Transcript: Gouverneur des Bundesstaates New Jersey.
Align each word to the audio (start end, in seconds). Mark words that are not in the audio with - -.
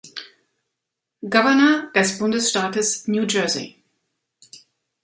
Gouverneur 1.23 1.91
des 1.93 2.17
Bundesstaates 2.17 3.07
New 3.07 3.29
Jersey. 3.29 3.77